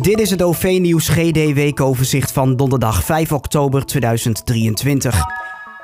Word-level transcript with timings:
Dit 0.00 0.20
is 0.20 0.30
het 0.30 0.42
OV-nieuws 0.42 1.08
GD 1.08 1.52
weekoverzicht 1.52 2.32
van 2.32 2.56
donderdag 2.56 3.04
5 3.04 3.32
oktober 3.32 3.86
2023. 3.86 5.24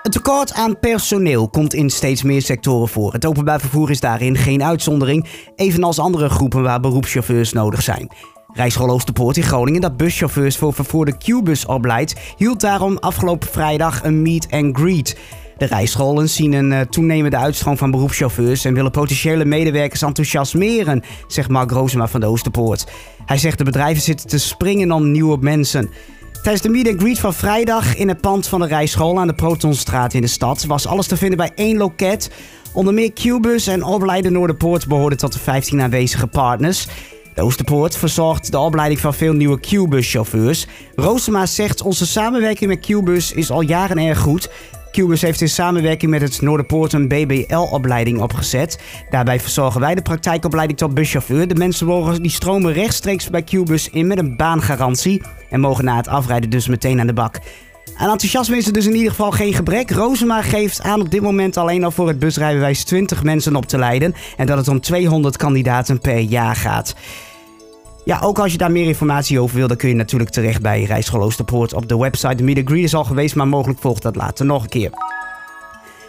Een 0.03 0.11
tekort 0.11 0.53
aan 0.53 0.79
personeel 0.79 1.49
komt 1.49 1.75
in 1.75 1.91
steeds 1.91 2.23
meer 2.23 2.43
sectoren 2.43 2.89
voor. 2.89 3.13
Het 3.13 3.27
openbaar 3.27 3.61
vervoer 3.61 3.91
is 3.91 4.01
daarin 4.01 4.37
geen 4.37 4.63
uitzondering, 4.63 5.27
evenals 5.57 5.99
andere 5.99 6.29
groepen 6.29 6.63
waar 6.63 6.81
beroepschauffeurs 6.81 7.53
nodig 7.53 7.83
zijn. 7.83 8.09
Rijschool 8.53 8.91
Oosterpoort 8.91 9.37
in 9.37 9.43
Groningen, 9.43 9.81
dat 9.81 9.97
buschauffeurs 9.97 10.57
voor 10.57 10.73
vervoer 10.73 11.05
de 11.05 11.17
Q-bus 11.17 11.67
opleidt, 11.67 12.15
hield 12.37 12.61
daarom 12.61 12.99
afgelopen 12.99 13.49
vrijdag 13.49 14.05
een 14.05 14.23
meet 14.23 14.47
and 14.51 14.77
greet. 14.77 15.17
De 15.57 15.65
rijscholen 15.65 16.29
zien 16.29 16.53
een 16.53 16.71
uh, 16.71 16.81
toenemende 16.81 17.37
uitstroom 17.37 17.77
van 17.77 17.91
beroepschauffeurs 17.91 18.65
en 18.65 18.75
willen 18.75 18.91
potentiële 18.91 19.45
medewerkers 19.45 20.03
enthousiasmeren, 20.03 21.03
zegt 21.27 21.49
Mark 21.49 21.71
Rozema 21.71 22.09
van 22.09 22.21
de 22.21 22.27
Oosterpoort. 22.27 22.87
Hij 23.27 23.39
zegt 23.39 23.59
de 23.59 23.65
bedrijven 23.65 24.03
zitten 24.03 24.29
te 24.29 24.39
springen 24.39 24.93
om 24.93 25.11
nieuwe 25.11 25.39
mensen. 25.41 25.91
Tijdens 26.43 26.63
de 26.63 26.69
meet 26.69 26.89
and 26.89 27.01
greet 27.01 27.19
van 27.19 27.35
vrijdag 27.35 27.97
in 27.97 28.09
het 28.09 28.21
pand 28.21 28.47
van 28.47 28.61
de 28.61 28.67
rijschool 28.67 29.19
aan 29.19 29.27
de 29.27 29.35
Protonstraat 29.35 30.15
in 30.15 30.21
de 30.21 30.27
stad 30.27 30.65
was 30.65 30.87
alles 30.87 31.07
te 31.07 31.17
vinden 31.17 31.39
bij 31.39 31.53
één 31.55 31.77
loket. 31.77 32.31
Onder 32.73 32.95
meer 32.95 33.13
Cubus 33.13 33.67
en 33.67 33.83
Opleiden 33.83 34.33
Noorderpoort 34.33 34.87
behoorden 34.87 35.19
tot 35.19 35.33
de 35.33 35.39
15 35.39 35.81
aanwezige 35.81 36.27
partners. 36.27 36.87
De 37.35 37.43
Oosterpoort 37.43 37.97
verzorgt 37.97 38.51
de 38.51 38.59
opleiding 38.59 39.01
van 39.01 39.15
veel 39.15 39.33
nieuwe 39.33 39.61
Q-bus-chauffeurs. 39.61 40.67
Roosema 40.95 41.47
zegt: 41.47 41.83
Onze 41.83 42.07
samenwerking 42.07 42.71
met 42.71 42.87
Q-bus 42.87 43.33
is 43.33 43.51
al 43.51 43.61
jaren 43.61 43.99
erg 43.99 44.19
goed. 44.19 44.51
Cubus 44.95 45.23
heeft 45.23 45.41
in 45.41 45.49
samenwerking 45.49 46.11
met 46.11 46.21
het 46.21 46.41
Noorderpoort 46.43 46.93
een 46.93 47.09
BBL-opleiding 47.09 48.21
opgezet. 48.21 48.79
Daarbij 49.11 49.41
verzorgen 49.41 49.81
wij 49.81 49.95
de 49.95 50.03
praktijkopleiding 50.03 50.79
tot 50.79 50.95
buschauffeur. 50.95 51.49
De 51.49 51.55
mensen 51.55 52.23
die 52.23 52.31
stromen 52.31 52.73
rechtstreeks 52.73 53.31
bij 53.31 53.45
Cubus 53.45 53.89
in 53.91 54.07
met 54.07 54.19
een 54.19 54.37
baangarantie 54.37 55.23
en 55.51 55.61
mogen 55.61 55.85
na 55.85 55.97
het 55.97 56.09
afrijden 56.09 56.51
dus 56.51 56.69
meteen 56.69 57.01
aan 57.01 57.07
de 57.07 57.13
bak. 57.13 57.39
Aan 57.97 58.11
enthousiasme 58.11 58.57
is 58.57 58.67
er 58.67 58.73
dus 58.73 58.87
in 58.87 58.95
ieder 58.95 59.11
geval 59.11 59.31
geen 59.31 59.55
gebrek. 59.55 59.91
Rosema 59.91 60.43
geeft 60.43 60.83
aan 60.83 61.01
op 61.01 61.11
dit 61.11 61.23
moment 61.23 61.57
alleen 61.57 61.85
al 61.85 61.91
voor 61.91 62.09
het 62.09 62.19
busrijbewijs 62.19 62.85
20 62.85 63.23
mensen 63.23 63.57
op 63.57 63.67
te 63.67 63.79
leiden 63.79 64.15
en 64.37 64.47
dat 64.47 64.57
het 64.57 64.69
om 64.69 64.81
200 64.81 65.37
kandidaten 65.37 66.01
per 66.01 66.19
jaar 66.19 66.57
gaat. 66.57 66.95
Ja, 68.05 68.21
ook 68.23 68.39
als 68.39 68.53
je 68.53 68.59
daar 68.59 68.71
meer 68.71 68.87
informatie 68.87 69.41
over 69.41 69.57
wil, 69.57 69.69
dan 69.69 69.77
kun 69.77 69.89
je 69.89 69.95
natuurlijk 69.95 70.31
terecht 70.31 70.63
bij 70.63 70.83
Rijschool 70.83 71.23
Oosterpoort 71.23 71.73
op 71.73 71.89
de 71.89 71.99
website. 71.99 72.35
De 72.35 72.43
Meet 72.43 72.71
is 72.71 72.95
al 72.95 73.05
geweest, 73.05 73.35
maar 73.35 73.49
mogelijk 73.49 73.81
volgt 73.81 74.03
dat 74.03 74.17
later 74.17 74.47
nog 74.47 74.63
een 74.63 74.69
keer. 74.69 74.91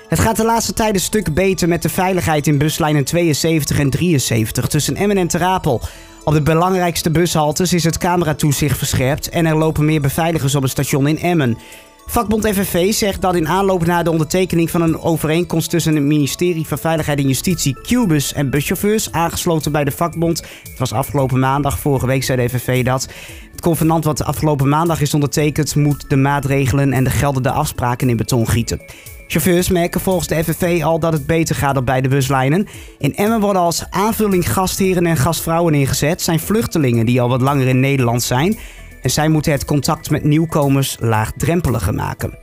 Het 0.07 0.19
gaat 0.19 0.35
de 0.35 0.45
laatste 0.45 0.73
tijd 0.73 0.93
een 0.93 0.99
stuk 0.99 1.33
beter 1.33 1.67
met 1.67 1.81
de 1.81 1.89
veiligheid 1.89 2.47
in 2.47 2.57
buslijnen 2.57 3.03
72 3.03 3.79
en 3.79 3.89
73 3.89 4.67
tussen 4.67 4.95
Emmen 4.95 5.17
en 5.17 5.27
Terapel. 5.27 5.81
Op 6.23 6.33
de 6.33 6.41
belangrijkste 6.41 7.11
bushaltes 7.11 7.73
is 7.73 7.83
het 7.83 7.97
cameratoezicht 7.97 8.77
verscherpt 8.77 9.29
en 9.29 9.45
er 9.45 9.57
lopen 9.57 9.85
meer 9.85 10.01
beveiligers 10.01 10.55
op 10.55 10.61
het 10.61 10.71
station 10.71 11.07
in 11.07 11.19
Emmen. 11.19 11.57
Vakbond 12.05 12.47
FNV 12.47 12.93
zegt 12.93 13.21
dat 13.21 13.35
in 13.35 13.47
aanloop 13.47 13.85
naar 13.85 14.03
de 14.03 14.11
ondertekening 14.11 14.71
van 14.71 14.81
een 14.81 14.99
overeenkomst 14.99 15.69
tussen 15.69 15.95
het 15.95 16.03
ministerie 16.03 16.67
van 16.67 16.77
Veiligheid 16.77 17.19
en 17.19 17.27
Justitie, 17.27 17.81
Cubus 17.81 18.33
en 18.33 18.49
buschauffeurs, 18.49 19.11
aangesloten 19.11 19.71
bij 19.71 19.83
de 19.83 19.91
vakbond. 19.91 20.43
Het 20.63 20.79
was 20.79 20.93
afgelopen 20.93 21.39
maandag, 21.39 21.79
vorige 21.79 22.05
week 22.05 22.23
zei 22.23 22.41
de 22.41 22.49
FNV 22.49 22.83
dat. 22.83 23.07
Het 23.51 23.61
convenant 23.61 24.03
wat 24.03 24.23
afgelopen 24.23 24.69
maandag 24.69 25.01
is 25.01 25.13
ondertekend, 25.13 25.75
moet 25.75 26.09
de 26.09 26.15
maatregelen 26.15 26.93
en 26.93 27.03
de 27.03 27.09
geldende 27.09 27.51
afspraken 27.51 28.09
in 28.09 28.17
beton 28.17 28.49
gieten. 28.49 28.81
Chauffeurs 29.27 29.69
merken 29.69 30.01
volgens 30.01 30.27
de 30.27 30.43
FNV 30.43 30.81
al 30.83 30.99
dat 30.99 31.13
het 31.13 31.25
beter 31.25 31.55
gaat 31.55 31.77
op 31.77 31.85
beide 31.85 32.07
buslijnen. 32.07 32.67
In 32.97 33.15
Emmen 33.15 33.39
worden 33.39 33.61
als 33.61 33.85
aanvulling 33.89 34.51
gastheren 34.51 35.05
en 35.05 35.17
gastvrouwen 35.17 35.73
ingezet. 35.73 36.21
Zijn 36.21 36.39
vluchtelingen 36.39 37.05
die 37.05 37.21
al 37.21 37.29
wat 37.29 37.41
langer 37.41 37.67
in 37.67 37.79
Nederland 37.79 38.23
zijn. 38.23 38.57
En 39.05 39.11
zij 39.11 39.29
moeten 39.29 39.51
het 39.51 39.65
contact 39.65 40.09
met 40.09 40.23
nieuwkomers 40.23 40.97
laagdrempeliger 40.99 41.93
maken. 41.93 42.37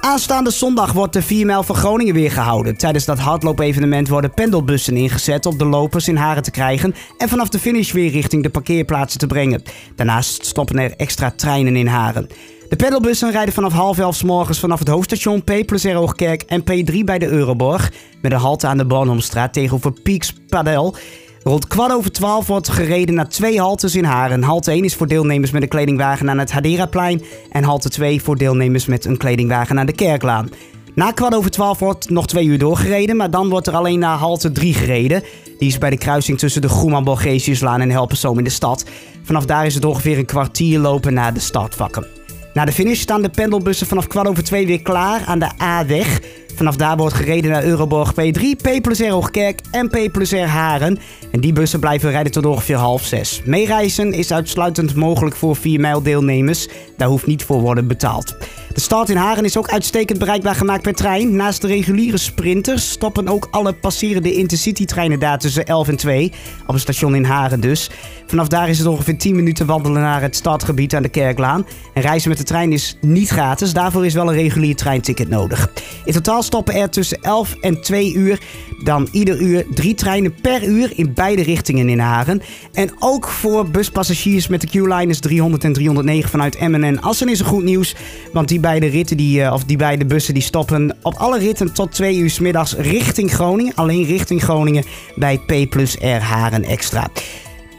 Aanstaande 0.00 0.50
zondag 0.50 0.92
wordt 0.92 1.12
de 1.12 1.22
4 1.22 1.46
mijl 1.46 1.62
van 1.62 1.76
Groningen 1.76 2.14
weer 2.14 2.30
gehouden. 2.30 2.76
Tijdens 2.76 3.04
dat 3.04 3.18
hardloopevenement 3.18 4.08
worden 4.08 4.34
pendelbussen 4.34 4.96
ingezet 4.96 5.46
om 5.46 5.58
de 5.58 5.64
lopers 5.64 6.08
in 6.08 6.16
Haren 6.16 6.42
te 6.42 6.50
krijgen 6.50 6.94
en 7.18 7.28
vanaf 7.28 7.48
de 7.48 7.58
finish 7.58 7.92
weer 7.92 8.10
richting 8.10 8.42
de 8.42 8.50
parkeerplaatsen 8.50 9.20
te 9.20 9.26
brengen. 9.26 9.62
Daarnaast 9.96 10.46
stoppen 10.46 10.78
er 10.78 10.96
extra 10.96 11.30
treinen 11.30 11.76
in 11.76 11.86
Haren. 11.86 12.28
De 12.68 12.76
pendelbussen 12.76 13.30
rijden 13.30 13.54
vanaf 13.54 13.72
half 13.72 13.98
elf 13.98 14.24
morgens 14.24 14.60
vanaf 14.60 14.78
het 14.78 14.88
hoofdstation 14.88 15.44
P 15.44 15.66
plus 15.66 15.92
Hoogkerk 15.92 16.42
en 16.42 16.60
P3 16.60 17.04
bij 17.04 17.18
de 17.18 17.28
Euroborg. 17.28 17.92
Met 18.22 18.32
een 18.32 18.38
halte 18.38 18.66
aan 18.66 18.78
de 18.78 18.86
Bornholmstraat 18.86 19.52
tegenover 19.52 19.92
Peaks 19.92 20.32
Padel. 20.48 20.96
Rond 21.44 21.66
kwart 21.66 21.92
over 21.92 22.12
twaalf 22.12 22.46
wordt 22.46 22.68
gereden 22.68 23.14
naar 23.14 23.28
twee 23.28 23.60
haltes 23.60 23.94
in 23.94 24.04
Haren. 24.04 24.42
Halte 24.42 24.70
1 24.70 24.84
is 24.84 24.94
voor 24.94 25.06
deelnemers 25.06 25.50
met 25.50 25.62
een 25.62 25.68
kledingwagen 25.68 26.30
aan 26.30 26.38
het 26.38 26.52
Haderaplein. 26.52 27.22
En 27.50 27.64
halte 27.64 27.88
2 27.88 28.22
voor 28.22 28.36
deelnemers 28.36 28.86
met 28.86 29.04
een 29.04 29.16
kledingwagen 29.16 29.78
aan 29.78 29.86
de 29.86 29.92
Kerklaan. 29.92 30.50
Na 30.94 31.10
kwart 31.10 31.34
over 31.34 31.50
twaalf 31.50 31.78
wordt 31.78 32.10
nog 32.10 32.26
twee 32.26 32.46
uur 32.46 32.58
doorgereden, 32.58 33.16
maar 33.16 33.30
dan 33.30 33.48
wordt 33.48 33.66
er 33.66 33.74
alleen 33.74 33.98
naar 33.98 34.18
halte 34.18 34.52
3 34.52 34.74
gereden. 34.74 35.22
Die 35.58 35.68
is 35.68 35.78
bij 35.78 35.90
de 35.90 35.98
kruising 35.98 36.38
tussen 36.38 36.62
de 36.62 36.68
Groeman 36.68 37.04
Borgesiuslaan 37.04 37.80
en 37.80 37.90
Helpersoom 37.90 38.38
in 38.38 38.44
de 38.44 38.50
stad. 38.50 38.84
Vanaf 39.22 39.44
daar 39.44 39.66
is 39.66 39.74
het 39.74 39.84
ongeveer 39.84 40.18
een 40.18 40.24
kwartier 40.24 40.78
lopen 40.78 41.14
naar 41.14 41.34
de 41.34 41.40
startvakken. 41.40 42.06
Na 42.54 42.64
de 42.64 42.72
finish 42.72 43.00
staan 43.00 43.22
de 43.22 43.30
pendelbussen 43.30 43.86
vanaf 43.86 44.06
kwart 44.06 44.28
over 44.28 44.44
twee 44.44 44.66
weer 44.66 44.82
klaar 44.82 45.24
aan 45.26 45.38
de 45.38 45.50
A-weg. 45.62 46.20
Vanaf 46.54 46.76
daar 46.76 46.96
wordt 46.96 47.14
gereden 47.14 47.50
naar 47.50 47.64
Euroborg 47.64 48.12
P3, 48.12 48.42
P 48.62 48.82
plus 48.82 48.98
R 48.98 49.08
Hoogkerk 49.08 49.60
en 49.70 49.88
P 49.88 50.12
plus 50.12 50.30
R 50.30 50.36
Haren. 50.36 50.98
En 51.32 51.40
die 51.40 51.52
bussen 51.52 51.80
blijven 51.80 52.10
rijden 52.10 52.32
tot 52.32 52.46
ongeveer 52.46 52.76
half 52.76 53.04
zes. 53.04 53.42
Meereizen 53.44 54.12
is 54.12 54.32
uitsluitend 54.32 54.94
mogelijk 54.94 55.36
voor 55.36 55.56
4 55.56 55.80
mijl 55.80 56.02
deelnemers. 56.02 56.68
Daar 56.96 57.08
hoeft 57.08 57.26
niet 57.26 57.44
voor 57.44 57.60
worden 57.60 57.86
betaald. 57.86 58.36
De 58.74 58.80
start 58.80 59.08
in 59.08 59.16
Haren 59.16 59.44
is 59.44 59.56
ook 59.56 59.68
uitstekend 59.68 60.18
bereikbaar 60.18 60.54
gemaakt 60.54 60.82
per 60.82 60.94
trein. 60.94 61.36
Naast 61.36 61.60
de 61.60 61.66
reguliere 61.66 62.16
sprinters 62.16 62.90
stoppen 62.90 63.28
ook 63.28 63.48
alle 63.50 63.72
passerende 63.72 64.32
intercity-treinen 64.32 65.18
daar 65.18 65.38
tussen 65.38 65.66
11 65.66 65.88
en 65.88 65.96
2. 65.96 66.32
Op 66.66 66.72
het 66.72 66.82
station 66.82 67.14
in 67.14 67.24
Haren 67.24 67.60
dus. 67.60 67.90
Vanaf 68.26 68.48
daar 68.48 68.68
is 68.68 68.78
het 68.78 68.86
ongeveer 68.86 69.18
10 69.18 69.34
minuten 69.34 69.66
wandelen 69.66 70.02
naar 70.02 70.20
het 70.20 70.36
startgebied 70.36 70.94
aan 70.94 71.02
de 71.02 71.08
Kerklaan. 71.08 71.66
En 71.94 72.02
reizen 72.02 72.28
met 72.28 72.38
de 72.38 72.44
trein 72.44 72.72
is 72.72 72.96
niet 73.00 73.28
gratis. 73.28 73.72
Daarvoor 73.72 74.06
is 74.06 74.14
wel 74.14 74.28
een 74.28 74.34
regulier 74.34 74.76
treinticket 74.76 75.28
nodig. 75.28 75.70
In 76.04 76.12
totaal 76.12 76.42
stoppen 76.44 76.74
er 76.74 76.90
tussen 76.90 77.18
11 77.22 77.56
en 77.60 77.80
2 77.80 78.14
uur 78.14 78.38
dan 78.82 79.08
ieder 79.12 79.40
uur 79.40 79.66
drie 79.74 79.94
treinen 79.94 80.34
per 80.40 80.64
uur 80.64 80.92
in 80.94 81.14
beide 81.14 81.42
richtingen 81.42 81.88
in 81.88 81.98
Haren. 81.98 82.42
En 82.72 82.90
ook 82.98 83.28
voor 83.28 83.70
buspassagiers 83.70 84.48
met 84.48 84.60
de 84.60 84.66
Q-Liners 84.66 85.20
300 85.20 85.64
en 85.64 85.72
309 85.72 86.30
vanuit 86.30 86.56
Emmen 86.56 86.84
en 86.84 87.00
Assen 87.00 87.28
is 87.28 87.40
er 87.40 87.46
goed 87.46 87.64
nieuws. 87.64 87.94
Want 88.32 88.48
die 88.48 88.60
beide 88.60 88.86
ritten, 88.86 89.16
die, 89.16 89.42
eh, 89.42 89.52
of 89.52 89.64
die 89.64 89.76
beide 89.76 90.04
bussen, 90.04 90.34
die 90.34 90.42
stoppen 90.42 90.96
op 91.02 91.14
alle 91.14 91.38
ritten 91.38 91.72
tot 91.72 91.92
2 91.92 92.16
uur 92.16 92.30
s 92.30 92.38
middags 92.38 92.74
richting 92.76 93.32
Groningen. 93.32 93.74
Alleen 93.74 94.04
richting 94.04 94.42
Groningen 94.42 94.84
bij 95.14 95.38
P 95.38 95.70
plus 95.70 95.96
R 96.00 96.22
Haren 96.22 96.64
Extra. 96.64 97.08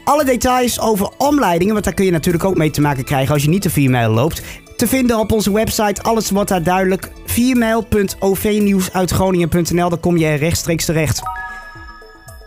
Alle 0.04 0.24
details 0.24 0.80
over 0.80 1.08
omleidingen, 1.18 1.72
want 1.72 1.84
daar 1.84 1.94
kun 1.94 2.04
je 2.04 2.10
natuurlijk 2.10 2.44
ook 2.44 2.56
mee 2.56 2.70
te 2.70 2.80
maken 2.80 3.04
krijgen 3.04 3.34
als 3.34 3.42
je 3.42 3.48
niet 3.48 3.62
de 3.62 3.70
4 3.70 3.90
mijl 3.90 4.10
loopt. 4.10 4.42
Te 4.76 4.86
vinden 4.86 5.18
op 5.18 5.32
onze 5.32 5.52
website. 5.52 6.02
Alles 6.02 6.30
wordt 6.30 6.48
daar 6.48 6.62
duidelijk. 6.62 7.10
4mijl.ovnieuwsuitgroningen.nl. 7.36 9.88
Daar 9.88 9.98
kom 9.98 10.16
je 10.16 10.34
rechtstreeks 10.34 10.84
terecht. 10.84 11.22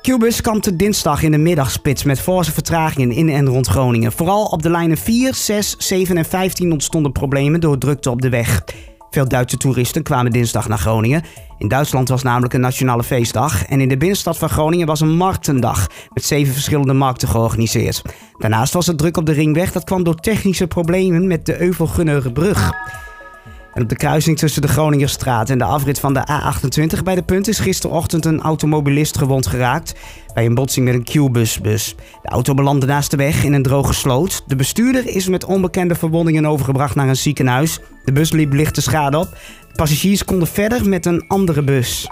Cubus 0.01 0.41
kampte 0.41 0.75
dinsdag 0.75 1.23
in 1.23 1.31
de 1.31 1.37
middagspits 1.37 2.03
met 2.03 2.19
forse 2.19 2.51
vertragingen 2.51 3.11
in 3.11 3.29
en 3.29 3.47
rond 3.47 3.67
Groningen. 3.67 4.11
Vooral 4.11 4.45
op 4.45 4.61
de 4.61 4.69
lijnen 4.69 4.97
4, 4.97 5.33
6, 5.33 5.75
7 5.77 6.17
en 6.17 6.25
15 6.25 6.71
ontstonden 6.71 7.11
problemen 7.11 7.59
door 7.59 7.77
drukte 7.77 8.09
op 8.09 8.21
de 8.21 8.29
weg. 8.29 8.63
Veel 9.09 9.27
Duitse 9.27 9.57
toeristen 9.57 10.03
kwamen 10.03 10.31
dinsdag 10.31 10.67
naar 10.67 10.77
Groningen. 10.77 11.23
In 11.57 11.67
Duitsland 11.67 12.09
was 12.09 12.23
namelijk 12.23 12.53
een 12.53 12.61
nationale 12.61 13.03
feestdag. 13.03 13.65
En 13.65 13.81
in 13.81 13.89
de 13.89 13.97
binnenstad 13.97 14.37
van 14.37 14.49
Groningen 14.49 14.87
was 14.87 15.01
een 15.01 15.15
marktendag. 15.15 15.87
Met 16.13 16.23
zeven 16.23 16.53
verschillende 16.53 16.93
markten 16.93 17.27
georganiseerd. 17.27 18.01
Daarnaast 18.37 18.73
was 18.73 18.87
het 18.87 18.97
druk 18.97 19.17
op 19.17 19.25
de 19.25 19.31
ringweg. 19.31 19.71
Dat 19.71 19.83
kwam 19.83 20.03
door 20.03 20.15
technische 20.15 20.67
problemen 20.67 21.27
met 21.27 21.45
de 21.45 21.61
Euvelgunnerbrug. 21.61 22.71
En 23.73 23.81
op 23.81 23.89
de 23.89 23.95
kruising 23.95 24.37
tussen 24.37 24.61
de 24.61 24.67
Groningerstraat 24.67 25.49
en 25.49 25.57
de 25.57 25.63
afrit 25.63 25.99
van 25.99 26.13
de 26.13 26.27
A28 26.31 27.03
bij 27.03 27.15
de 27.15 27.23
punt 27.23 27.47
is 27.47 27.59
gisterochtend 27.59 28.25
een 28.25 28.41
automobilist 28.41 29.17
gewond 29.17 29.47
geraakt 29.47 29.93
bij 30.33 30.45
een 30.45 30.55
botsing 30.55 30.85
met 30.85 30.93
een 30.95 31.03
Q-busbus. 31.03 31.95
De 32.21 32.29
auto 32.29 32.53
belandde 32.53 32.85
naast 32.85 33.11
de 33.11 33.17
weg 33.17 33.43
in 33.43 33.53
een 33.53 33.63
droge 33.63 33.93
sloot. 33.93 34.43
De 34.47 34.55
bestuurder 34.55 35.07
is 35.07 35.27
met 35.27 35.45
onbekende 35.45 35.95
verwondingen 35.95 36.45
overgebracht 36.45 36.95
naar 36.95 37.07
een 37.07 37.15
ziekenhuis. 37.15 37.79
De 38.05 38.11
bus 38.11 38.31
liep 38.31 38.53
lichte 38.53 38.81
schade 38.81 39.17
op. 39.17 39.29
De 39.67 39.75
passagiers 39.75 40.25
konden 40.25 40.47
verder 40.47 40.89
met 40.89 41.05
een 41.05 41.23
andere 41.27 41.61
bus. 41.61 42.07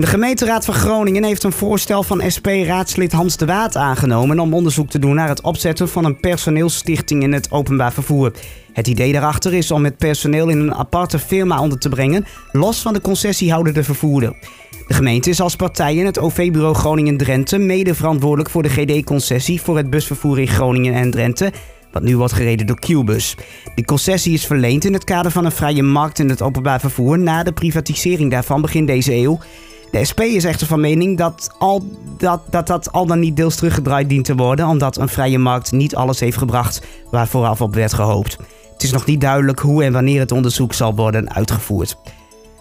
De 0.00 0.10
gemeenteraad 0.10 0.64
van 0.64 0.74
Groningen 0.74 1.24
heeft 1.24 1.42
een 1.42 1.52
voorstel 1.52 2.02
van 2.02 2.22
SP-raadslid 2.26 3.12
Hans 3.12 3.36
de 3.36 3.46
Waad 3.46 3.76
aangenomen 3.76 4.40
om 4.40 4.54
onderzoek 4.54 4.90
te 4.90 4.98
doen 4.98 5.14
naar 5.14 5.28
het 5.28 5.40
opzetten 5.40 5.88
van 5.88 6.04
een 6.04 6.20
personeelsstichting 6.20 7.22
in 7.22 7.32
het 7.32 7.50
openbaar 7.50 7.92
vervoer. 7.92 8.32
Het 8.72 8.86
idee 8.86 9.12
daarachter 9.12 9.54
is 9.54 9.70
om 9.70 9.84
het 9.84 9.96
personeel 9.96 10.48
in 10.48 10.58
een 10.58 10.74
aparte 10.74 11.18
firma 11.18 11.60
onder 11.60 11.78
te 11.78 11.88
brengen, 11.88 12.26
los 12.52 12.78
van 12.80 12.92
de 12.92 13.00
concessiehouder 13.00 13.72
de 13.72 13.84
vervoerder. 13.84 14.36
De 14.86 14.94
gemeente 14.94 15.30
is 15.30 15.40
als 15.40 15.56
partij 15.56 15.96
in 15.96 16.06
het 16.06 16.18
OV-bureau 16.18 16.74
Groningen-Drenthe 16.74 17.58
mede 17.58 17.94
verantwoordelijk 17.94 18.50
voor 18.50 18.62
de 18.62 18.68
GD-concessie 18.68 19.60
voor 19.60 19.76
het 19.76 19.90
busvervoer 19.90 20.38
in 20.40 20.48
Groningen 20.48 20.94
en 20.94 21.10
Drenthe, 21.10 21.52
wat 21.92 22.02
nu 22.02 22.16
wordt 22.16 22.32
gereden 22.32 22.66
door 22.66 22.78
Qbus. 22.78 23.36
De 23.74 23.84
concessie 23.84 24.32
is 24.32 24.46
verleend 24.46 24.84
in 24.84 24.92
het 24.92 25.04
kader 25.04 25.30
van 25.30 25.44
een 25.44 25.52
vrije 25.52 25.82
markt 25.82 26.18
in 26.18 26.28
het 26.28 26.42
openbaar 26.42 26.80
vervoer 26.80 27.18
na 27.18 27.42
de 27.42 27.52
privatisering 27.52 28.30
daarvan 28.30 28.60
begin 28.60 28.86
deze 28.86 29.14
eeuw. 29.14 29.38
De 29.90 30.04
SP 30.10 30.20
is 30.20 30.44
echter 30.44 30.66
van 30.66 30.80
mening 30.80 31.18
dat, 31.18 31.50
al, 31.58 31.82
dat, 32.18 32.40
dat 32.50 32.66
dat 32.66 32.92
al 32.92 33.06
dan 33.06 33.18
niet 33.18 33.36
deels 33.36 33.56
teruggedraaid 33.56 34.08
dient 34.08 34.24
te 34.24 34.34
worden, 34.34 34.66
omdat 34.66 34.96
een 34.96 35.08
vrije 35.08 35.38
markt 35.38 35.72
niet 35.72 35.94
alles 35.94 36.20
heeft 36.20 36.36
gebracht 36.36 36.86
waar 37.10 37.28
vooraf 37.28 37.60
op 37.60 37.74
werd 37.74 37.92
gehoopt. 37.92 38.36
Het 38.72 38.82
is 38.82 38.92
nog 38.92 39.06
niet 39.06 39.20
duidelijk 39.20 39.58
hoe 39.58 39.84
en 39.84 39.92
wanneer 39.92 40.20
het 40.20 40.32
onderzoek 40.32 40.72
zal 40.72 40.94
worden 40.94 41.34
uitgevoerd. 41.34 41.96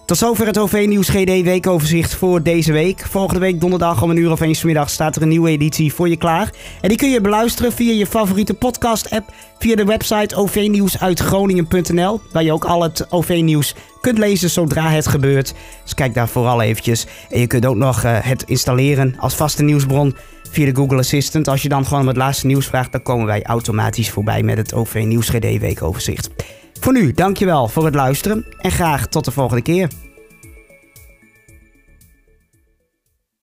Tot 0.07 0.17
zover 0.17 0.45
het 0.45 0.57
OV-nieuws 0.57 1.09
GD 1.09 1.41
weekoverzicht 1.41 2.15
voor 2.15 2.43
deze 2.43 2.71
week. 2.71 3.05
Volgende 3.09 3.39
week 3.39 3.59
donderdag 3.59 4.01
om 4.01 4.09
een 4.09 4.17
uur 4.17 4.31
of 4.31 4.39
eens 4.39 4.63
middag 4.63 4.89
staat 4.89 5.15
er 5.15 5.21
een 5.21 5.27
nieuwe 5.27 5.49
editie 5.49 5.93
voor 5.93 6.09
je 6.09 6.17
klaar. 6.17 6.51
En 6.81 6.89
die 6.89 6.97
kun 6.97 7.09
je 7.09 7.21
beluisteren 7.21 7.71
via 7.71 7.93
je 7.93 8.05
favoriete 8.05 8.53
podcast-app, 8.53 9.33
via 9.59 9.75
de 9.75 9.85
website 9.85 10.35
ovnieuwsuitgroningen.nl, 10.35 12.21
waar 12.31 12.43
je 12.43 12.51
ook 12.51 12.65
al 12.65 12.83
het 12.83 13.11
OV-nieuws 13.11 13.75
kunt 14.01 14.17
lezen 14.17 14.49
zodra 14.49 14.89
het 14.89 15.07
gebeurt. 15.07 15.53
Dus 15.83 15.93
kijk 15.93 16.13
daar 16.13 16.29
vooral 16.29 16.61
eventjes. 16.61 17.05
En 17.29 17.39
je 17.39 17.47
kunt 17.47 17.65
ook 17.65 17.75
nog 17.75 18.03
uh, 18.03 18.17
het 18.21 18.43
installeren 18.43 19.15
als 19.17 19.35
vaste 19.35 19.63
nieuwsbron 19.63 20.15
via 20.51 20.65
de 20.65 20.75
Google 20.75 20.97
Assistant. 20.97 21.47
Als 21.47 21.61
je 21.61 21.69
dan 21.69 21.85
gewoon 21.85 22.01
om 22.01 22.07
het 22.07 22.17
laatste 22.17 22.47
nieuws 22.47 22.65
vraagt, 22.65 22.91
dan 22.91 23.01
komen 23.01 23.25
wij 23.25 23.43
automatisch 23.43 24.09
voorbij 24.09 24.43
met 24.43 24.57
het 24.57 24.73
OV-nieuws 24.73 25.29
GD 25.29 25.59
weekoverzicht. 25.59 26.29
Voor 26.79 26.93
nu, 26.93 27.11
dankjewel 27.11 27.67
voor 27.67 27.85
het 27.85 27.95
luisteren 27.95 28.45
en 28.57 28.71
graag 28.71 29.07
tot 29.07 29.25
de 29.25 29.31
volgende 29.31 29.61
keer. 29.61 29.89